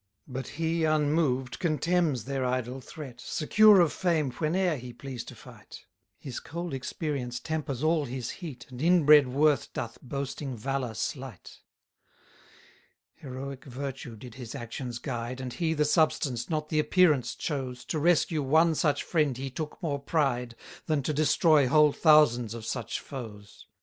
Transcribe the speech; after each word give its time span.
115 0.25 0.33
But 0.33 0.57
he, 0.65 0.83
unmoved, 0.83 1.59
contemns 1.59 2.23
their 2.23 2.43
idle 2.43 2.81
threat, 2.81 3.21
Secure 3.23 3.79
of 3.79 3.93
fame 3.93 4.31
whene'er 4.31 4.75
he 4.75 4.93
please 4.93 5.23
to 5.25 5.35
fight: 5.35 5.81
His 6.17 6.39
cold 6.39 6.73
experience 6.73 7.39
tempers 7.39 7.83
all 7.83 8.05
his 8.05 8.31
heat, 8.31 8.65
And 8.71 8.81
inbred 8.81 9.27
worth 9.27 9.71
doth 9.73 9.99
boasting 10.01 10.57
valour 10.57 10.95
slight. 10.95 11.59
116 13.19 13.29
Heroic 13.29 13.65
virtue 13.65 14.15
did 14.15 14.33
his 14.33 14.55
actions 14.55 14.97
guide, 14.97 15.39
And 15.39 15.53
he 15.53 15.75
the 15.75 15.85
substance, 15.85 16.49
not 16.49 16.69
the 16.69 16.79
appearance 16.79 17.35
chose 17.35 17.85
To 17.85 17.99
rescue 17.99 18.41
one 18.41 18.73
such 18.73 19.03
friend 19.03 19.37
he 19.37 19.51
took 19.51 19.77
more 19.83 19.99
pride, 19.99 20.55
Than 20.87 21.03
to 21.03 21.13
destroy 21.13 21.67
whole 21.67 21.91
thousands 21.91 22.55
of 22.55 22.65
such 22.65 22.99
foes. 22.99 23.67